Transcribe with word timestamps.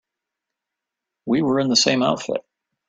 We 1.27 1.43
were 1.43 1.59
in 1.59 1.69
the 1.69 1.75
same 1.75 2.01
outfit. 2.01 2.43